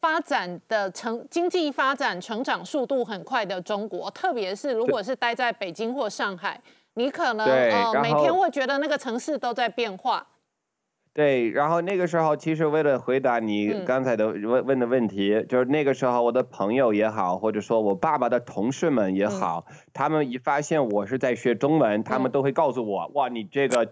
[0.00, 6.58] 发展的成经济发展成长速度很快的中国，特别是如果是待在北京或上海。
[6.94, 10.26] 你可能呃每天会觉得那个城市都在变化。
[11.12, 23.88] 对，然后那个时候其实为了回答你刚才的问问的问题，就是那个时候我的朋友也好，或者说我爸爸的同事们也好，他们一发现我是在学中文，他们都会告诉我：哇，你这个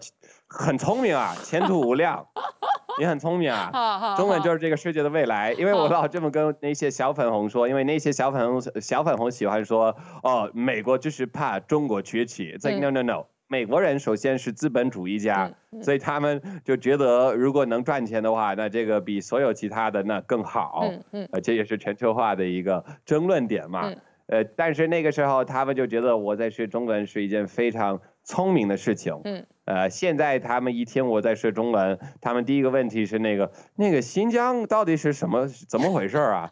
[0.47, 2.25] 很聪明啊，前途无量。
[2.99, 5.53] 你很聪明啊，中文就是这个世界的未来。
[5.53, 12.57] 因为我老这么跟那些小粉红说，因为那些小粉红小粉红喜欢说，哦，美国就是怕中国崛起。
[12.59, 15.49] 在 no no no，美国人首先是资本主义家，
[15.81, 20.81] 所以他们就觉得如果能赚钱的话，那这个比所有其他的那更好。
[20.83, 23.89] 嗯嗯，呃，这也是全球化的一个争论点嘛。
[24.27, 29.19] 呃，但是那个时候他们就觉得我在学中文是一件非常聪明的事情。
[29.23, 29.43] 嗯。
[29.65, 36.51] 呃，现在他们一听我在说中文，他们第一个问题是那个那个新疆到底是什么怎么回事啊？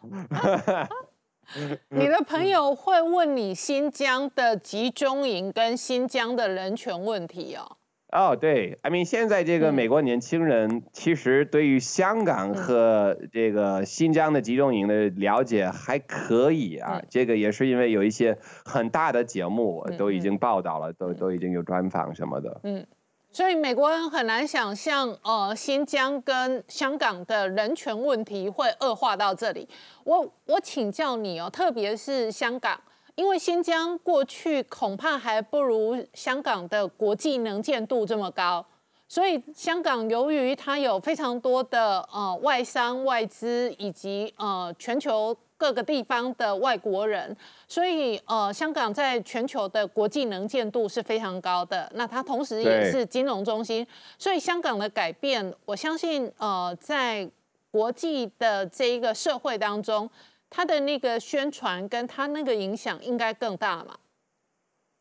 [1.88, 7.77] 你的朋友会问你新疆的集中营跟新疆的人权问题哦。
[8.10, 17.02] 哦，对，I mean，现在这个美国年轻人其实对于香港和这个新疆的集中营的了解还可以啊。
[17.10, 22.60] 这个也是因为有一些很大的节目都已经报道了，都都已经有专访什么的。
[22.64, 22.86] 嗯。
[23.30, 29.68] 所以美国人很难想象，呃，新疆跟香港的人权问题会恶化到这里。
[30.04, 32.80] 我我请教你哦，特别是香港，
[33.18, 38.64] 因为新疆过去恐怕还不如香港的国际能见度这么高，
[39.08, 45.36] 所以香港由于它有非常多的呃外商外资以及呃全球。
[45.60, 51.90] 各个地方的外国人，所以呃，香港在全球的国际能见度是非常高的。
[51.96, 53.84] 那它同时也是金融中心，
[54.20, 57.28] 所以香港的改变，我相信呃，在
[57.72, 60.08] 国际的这一个社会当中，
[60.50, 63.96] 它的那个宣传跟它那个影响应该更大嘛。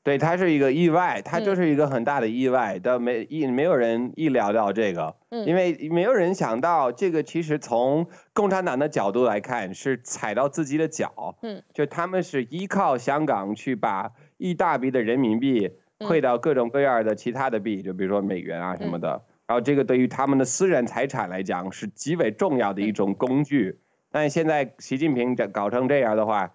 [0.03, 23.77] 对，它是一个意外，它就是一个很大的意外，但没意没有人意料到这个，因为没有人想到这个其实从共产党的角度来看是踩到自己的脚，嗯，就他们是依靠香港去把一大笔的人民币汇到各种各样的其他的币，就比如说美元啊什么的，然后这个对于他们的私人财产来讲是极为重要的一种工具，
[24.17, 26.51] 但现在习近平这搞成这样的话。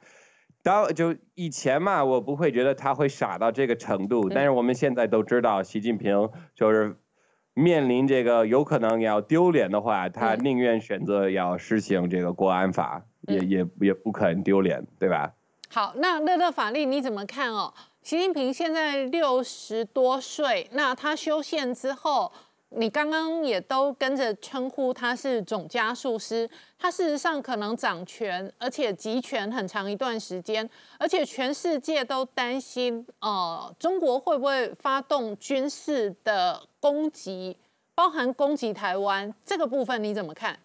[0.64, 6.96] 当就以前嘛，我不会觉得他会傻到这个程度，但是我们现在都知道，习近平就是
[7.54, 15.32] 面临这个有可能要丢脸的话，他宁愿选择要实行这个国安法，也也也不肯丢脸，对吧？
[15.68, 17.72] 好，那乐乐法律你怎么看哦？
[18.02, 22.32] 习近平现在六十多岁，那他修宪之后。
[22.74, 26.48] 你刚刚也都跟着称呼他是总加速师，
[26.78, 30.68] 他事实上可能掌权，而且集权很长一段时间，
[30.98, 37.56] 而且全世界都担心，呃，中国会不会发动军事的攻击，
[37.94, 40.58] 包含攻击台湾这个部分，你怎么看？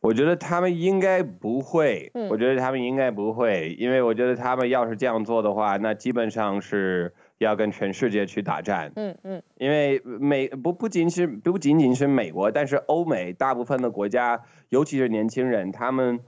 [0.00, 7.12] 我觉得他们应该不会，我觉得他们应该不会，因为我觉得他们要是这样做的话，那基本上是。
[7.38, 16.20] 要跟全世界去打战，嗯嗯，因为美不不仅是不仅仅是美国，但是欧美大部分的国家，尤其是年轻人，他们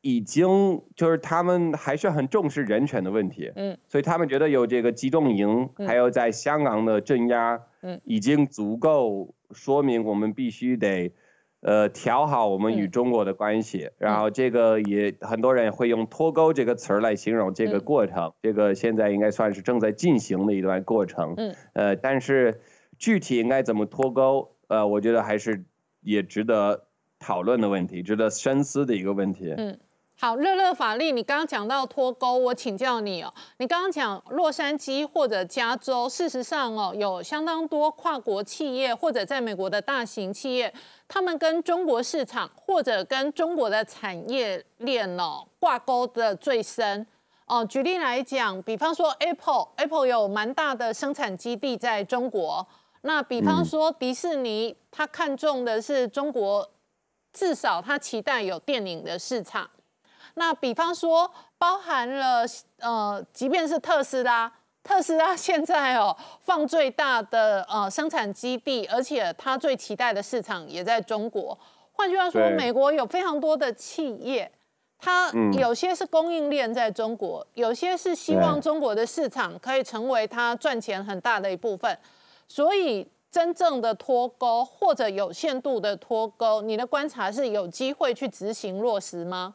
[0.00, 11.12] 已经就是他们还是很重视人权的问题，嗯，所以他们觉得有这个集中营，还有在香港的镇压，嗯，已经足够说明我们必须得。
[11.64, 21.32] 呃，调好我们与中国的关系，然后这个也很多人会用脱钩这个词儿来形容这个过程，这个现在应该算是正在进行的一段过程。
[21.38, 22.60] 嗯，呃，但是
[22.98, 25.64] 具体应该怎么脱钩，呃，我觉得还是
[26.02, 26.84] 也值得
[27.18, 29.54] 讨论的问题，值得深思的一个问题。
[29.56, 29.78] 嗯。
[30.16, 33.34] 好，乐乐法力，你刚刚讲到脱钩，我请教你哦。
[33.58, 40.72] 你刚刚讲洛杉矶或者加州，事实上哦，有相当多跨国企业或者在美国的大型企业，
[41.08, 47.04] 他们跟中国市场或者跟中国的产业链哦挂钩的最深
[47.46, 47.64] 哦。
[47.64, 52.66] 举例来讲，比方说 Apple，Apple 有蛮大的生产基地在中国。
[53.02, 56.70] 那比方说迪士尼，他看中的是中国，
[57.32, 59.68] 至少他期待有电影的市场。
[60.34, 62.44] 那比方说，包含了
[62.78, 71.58] 呃，即便是特斯拉，特斯拉 现在哦放最大的呃生产基地，而且它最期待的市场也在中国。
[71.92, 74.50] 换句话说，美国有非常多的企业，
[74.98, 81.96] 它有些是供应链在中国，有些是希望中国的市场可以成为它赚钱很大的一部分。
[82.48, 89.54] 所以，真正的脱钩或者有限度的脱钩，你的观察是有机会去执行落实吗？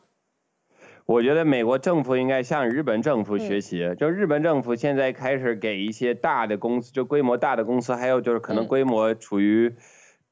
[1.09, 9.73] 我觉得美国政府应该向日本政府学习，就日本政府现在开始给一些大的公司，就规模大的公司，还有就是可能规模处于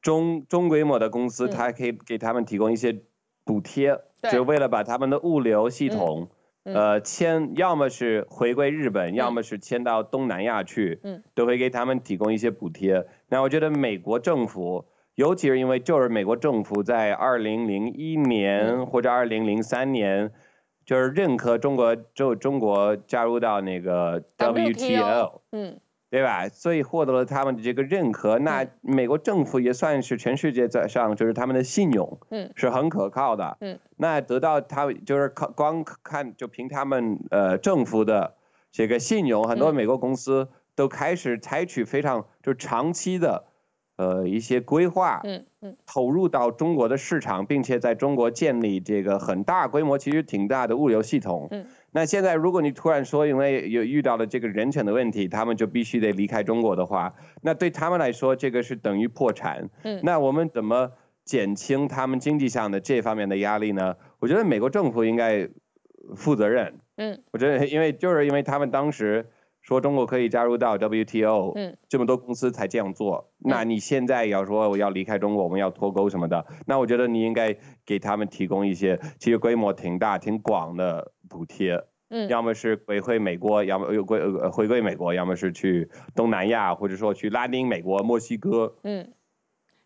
[0.04, 2.96] 中中规模的公司，它可以给他们提供一些
[3.44, 3.98] 补贴，
[4.32, 6.30] 就为了把他们的物流系统，
[6.62, 11.00] 呃，迁要么是回归日本，要么是迁到东南亚去，
[11.34, 13.04] 都会给他们提供一些补贴。
[13.30, 20.32] 那我觉得美国政府，尤其是因为就是美国政府在二零零一年或者二零零三年。
[20.88, 25.78] 就是认可中国，就中国加入到那个 WTO，嗯，
[26.10, 26.48] 对吧？
[26.48, 33.78] 所以获得了他们的这个认可，那美国政府也算是全世界在上，就是他们的信用，嗯，是很可靠的，嗯。
[33.98, 38.36] 那得到他就是靠光看就凭他们呃政府的
[38.72, 43.44] 这个信用，很多美国公司都开始采取非常就长期的。
[43.98, 51.48] 呃，一些规划，嗯嗯，投入到中国的市场，并且在中国建立这个很大规模、其实挺大的物流系统。
[51.50, 59.68] 嗯，那现在如果你突然说，因为有遇到了这个人权的问题，他们就必须得离开中国的话，那对他们来说，这个是等于破产。
[59.84, 60.92] 嗯，那我们怎么
[61.26, 63.96] 减轻他们经济上的这方面的压力呢？
[64.20, 65.50] 我觉得美国政府应该
[66.16, 66.76] 负责任。
[66.98, 69.26] 嗯，我觉得，因为就是因为他们当时。
[69.68, 73.30] 说中国可以加入到 WTO，嗯，这么多公司才这样做。
[73.40, 77.54] 那你现在要说我要离开中国，我们要脱钩什么的，那我觉得你应该
[77.86, 88.74] 给他们提供一些其实规模挺大、挺广的补贴，嗯，要么是回回美国，要么又归呃回归美国，要么是去东南亚，或者说去拉丁美国、墨西哥。
[88.84, 89.12] 嗯，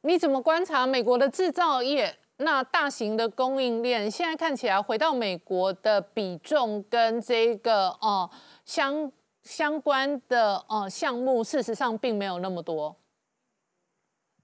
[0.03, 2.17] 你怎么观察美国的制造业？
[2.38, 8.29] 那大型的供应链现在看起来回到美国的比重跟这个哦
[8.63, 9.11] 相。
[9.44, 12.96] 相关的呃项目，事实上并没有那么多。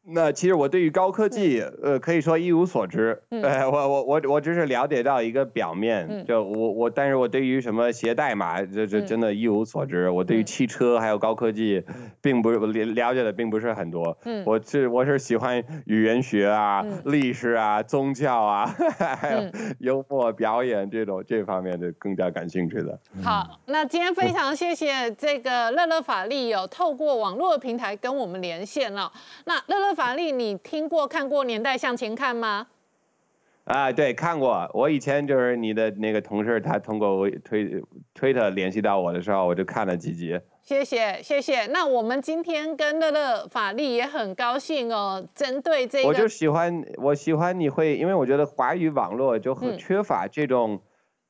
[0.09, 3.21] 那其实我对于高科技，呃，可以说一无所知。
[3.29, 10.09] 呃， 我我我我只是了解到一个表面，就我我，但是我对于什么写代码，这这真的一无所知。
[10.09, 11.83] 我对于汽车还有高科技，
[12.21, 14.17] 并不了了解的并不是很多。
[14.23, 18.65] 嗯，我是我是喜欢语言学啊、历史啊、宗教啊，
[19.19, 19.41] 还有
[19.79, 22.97] 幽默表演这种这方面的更加感兴趣的。
[23.21, 29.11] 好，那今天非常谢谢这个乐乐法力有透过网络平台跟我们连线了。
[29.43, 29.96] 那乐乐。
[29.97, 32.67] 法力，你听过看过《年代向前看》吗？
[33.63, 34.69] 啊，对，看过。
[34.75, 37.81] 我以前就是你的那个同事，他通过推
[38.13, 40.39] 推特联系到我的时候，我就看了几集。
[40.61, 41.65] 谢谢，谢谢。
[41.65, 50.79] 那我们今天跟乐乐法力也很高兴哦，针对这个，我就喜欢，我喜欢你会，因为我觉得华语网络就很缺乏这种。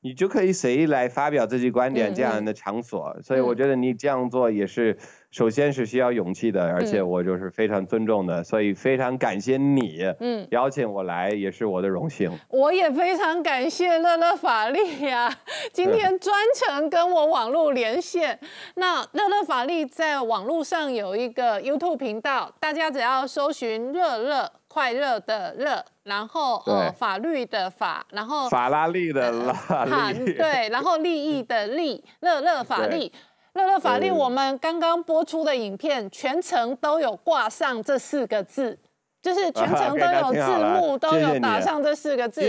[0.00, 4.96] 你就可以随意来发表自己观点这样的场所，所以我觉得你这样做也是，
[5.30, 12.30] 首先是需要勇气的，而且我就是非常尊重的，所以非常感谢你，嗯，邀请我来也是我的荣幸。
[12.48, 15.30] 我也非常感谢乐乐法力呀，
[15.72, 18.38] 今天专程跟我网络连线。
[18.76, 24.50] 那乐乐法力在网络上有一个 YouTube 频道，大家只要搜寻“乐乐”。
[24.70, 33.10] 快乐的乐，然后呃法律的法，然后法拉利的拉利，对，然后利益的利， 乐乐法律，
[33.58, 34.10] 乐乐法律。
[34.10, 38.78] 我们刚刚播出的影片全程都有挂上这四个字，
[39.20, 42.42] 就是全程都有字幕，都有打上这四个字。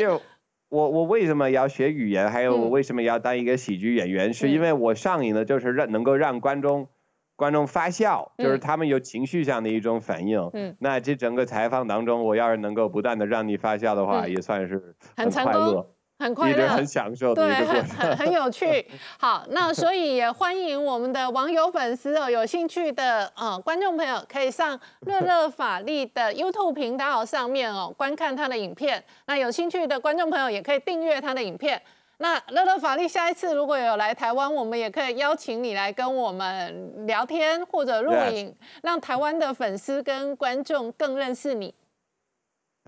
[0.69, 2.29] 我我为什么要学语言？
[2.29, 4.31] 还有我为什么要当一个喜剧演员？
[4.31, 6.87] 是因为我上瘾的就是让能够让观众。
[7.35, 10.49] 观众发笑，就是他们有情绪上的一种反应。
[10.51, 15.89] 嗯，那这整个采访当中，我要是能够不断的让你发笑的话，也算是很快乐，
[16.19, 18.85] 很快乐，很享受的一个过程，很有趣。
[19.17, 29.01] 好，那所以也欢迎我们的网友粉丝哦，有兴趣的呃观众朋友可以上 乐乐法力的 YouTube 频道上面哦观看他的影片。
[29.27, 31.81] 那有兴趣的观众朋友也可以订阅他的影片。
[32.17, 38.53] 那乐乐法力下一次如果有来台湾，我们也可以邀请你来跟我们聊天或者录影，
[38.83, 41.73] 让台湾的粉丝跟观众更认识你。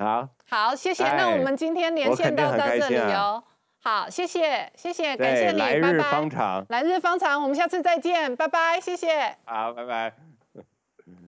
[0.01, 1.03] 好，好，谢谢。
[1.15, 3.43] 那我们今天连线到到这里哦。
[3.83, 9.37] 好，谢谢，谢谢，感谢你，来日方长，来日方长，我们下次再见，拜拜，谢谢。
[9.45, 10.30] 好，拜拜。